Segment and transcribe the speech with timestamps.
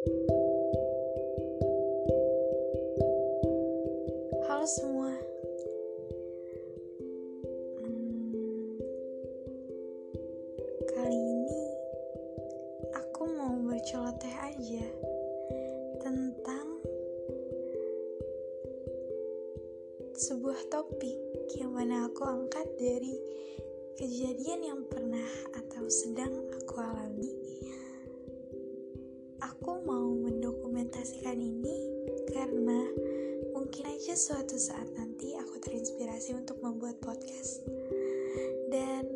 [0.00, 0.16] Halo
[4.64, 5.12] semua.
[7.84, 8.80] Hmm,
[10.88, 11.60] kali ini
[12.96, 14.88] aku mau berceloteh aja
[16.00, 16.80] tentang
[20.16, 21.20] sebuah topik
[21.60, 23.20] yang mana aku angkat dari
[24.00, 25.28] kejadian yang pernah
[25.60, 26.29] atau sedang
[31.38, 31.78] ini
[32.32, 32.90] karena
[33.54, 37.62] mungkin aja suatu saat nanti aku terinspirasi untuk membuat podcast.
[38.70, 39.06] Dan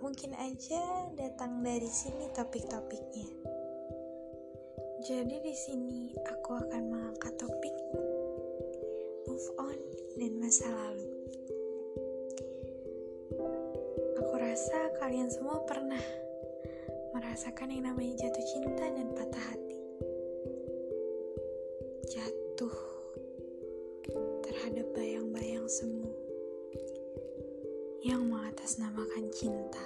[0.00, 3.28] mungkin aja datang dari sini topik-topiknya.
[5.04, 7.76] Jadi di sini aku akan mengangkat topik
[9.28, 9.78] move on
[10.18, 11.08] dan masa lalu.
[14.18, 16.02] Aku rasa kalian semua pernah
[17.14, 19.67] merasakan yang namanya jatuh cinta dan patah hati.
[22.08, 22.72] Jatuh
[24.40, 26.08] terhadap bayang-bayang semu
[28.00, 29.84] yang mengatasnamakan cinta.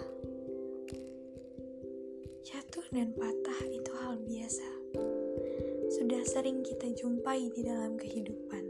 [2.47, 4.70] Jatuh dan patah itu hal biasa.
[5.98, 8.65] Sudah sering kita jumpai di dalam kehidupan.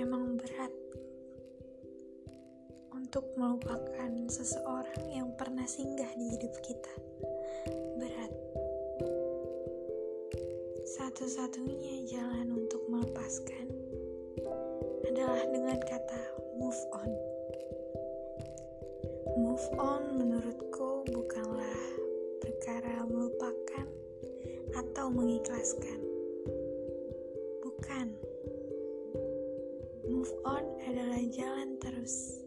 [0.00, 0.72] Memang berat
[2.96, 6.94] untuk melupakan seseorang yang pernah singgah di hidup kita.
[8.00, 8.45] Berat.
[11.16, 13.72] Satu-satunya jalan untuk melepaskan
[15.08, 16.22] adalah dengan kata
[16.60, 17.08] move on.
[19.40, 21.80] Move on menurutku bukanlah
[22.44, 23.88] perkara melupakan
[24.76, 26.04] atau mengikhlaskan.
[27.64, 28.12] Bukan.
[30.12, 32.44] Move on adalah jalan terus.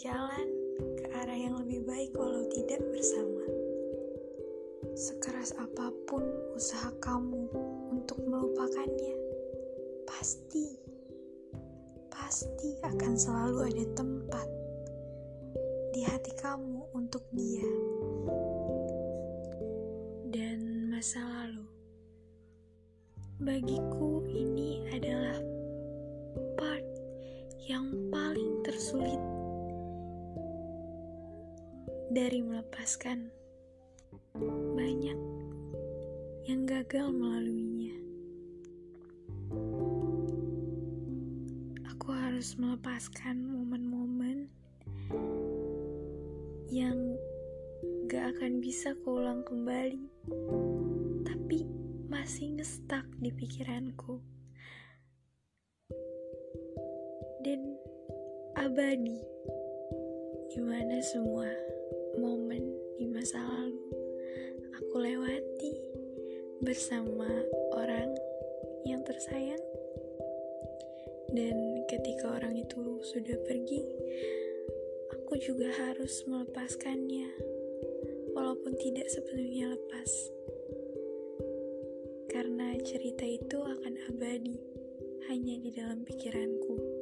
[0.00, 0.48] Jalan
[0.96, 3.33] ke arah yang lebih baik walau tidak bersama.
[4.94, 6.22] Sekeras apa pun
[6.54, 7.50] usaha kamu
[7.90, 9.18] untuk melupakannya,
[10.06, 10.78] pasti,
[12.06, 14.46] pasti akan selalu ada tempat
[15.90, 17.66] di hati kamu untuk dia.
[20.30, 21.66] Dan masa lalu,
[23.42, 25.42] bagiku ini adalah
[26.54, 26.86] part
[27.66, 29.18] yang paling tersulit
[32.14, 33.42] dari melepaskan.
[34.76, 35.18] Banyak
[36.44, 37.96] yang gagal melaluinya.
[41.88, 44.52] Aku harus melepaskan momen-momen
[46.68, 47.16] yang
[48.04, 50.04] gak akan bisa keulang kembali,
[51.24, 51.64] tapi
[52.12, 54.20] masih ngestak di pikiranku.
[57.40, 57.72] Dan
[58.60, 59.20] abadi,
[60.52, 61.48] gimana semua
[62.20, 62.68] momen
[63.00, 64.03] di masa lalu
[64.74, 65.74] aku lewati
[66.62, 67.30] bersama
[67.74, 68.10] orang
[68.82, 69.62] yang tersayang.
[71.34, 73.82] Dan ketika orang itu sudah pergi,
[75.14, 77.30] aku juga harus melepaskannya,
[78.34, 80.10] walaupun tidak sepenuhnya lepas.
[82.30, 84.58] Karena cerita itu akan abadi
[85.30, 86.93] hanya di dalam pikiranku.